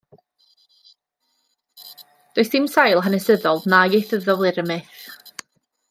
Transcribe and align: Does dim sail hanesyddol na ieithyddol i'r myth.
Does 2.33 2.51
dim 2.53 2.65
sail 2.77 3.05
hanesyddol 3.09 3.63
na 3.75 3.83
ieithyddol 3.91 4.45
i'r 4.53 4.63
myth. 4.73 5.07